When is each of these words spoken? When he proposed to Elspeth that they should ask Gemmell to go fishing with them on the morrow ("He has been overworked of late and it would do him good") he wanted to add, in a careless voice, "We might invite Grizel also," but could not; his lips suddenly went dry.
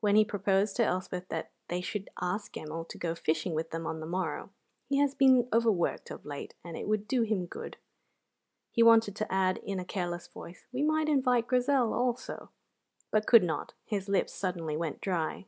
When 0.00 0.16
he 0.16 0.24
proposed 0.26 0.76
to 0.76 0.84
Elspeth 0.84 1.28
that 1.30 1.50
they 1.68 1.80
should 1.80 2.10
ask 2.20 2.52
Gemmell 2.52 2.86
to 2.88 2.98
go 2.98 3.14
fishing 3.14 3.54
with 3.54 3.70
them 3.70 3.86
on 3.86 4.00
the 4.00 4.06
morrow 4.06 4.50
("He 4.90 4.98
has 4.98 5.14
been 5.14 5.48
overworked 5.50 6.10
of 6.10 6.26
late 6.26 6.54
and 6.62 6.76
it 6.76 6.86
would 6.86 7.08
do 7.08 7.22
him 7.22 7.46
good") 7.46 7.78
he 8.70 8.82
wanted 8.82 9.16
to 9.16 9.32
add, 9.32 9.56
in 9.64 9.80
a 9.80 9.86
careless 9.86 10.28
voice, 10.28 10.66
"We 10.72 10.82
might 10.82 11.08
invite 11.08 11.46
Grizel 11.46 11.94
also," 11.94 12.50
but 13.10 13.26
could 13.26 13.44
not; 13.44 13.72
his 13.86 14.10
lips 14.10 14.34
suddenly 14.34 14.76
went 14.76 15.00
dry. 15.00 15.46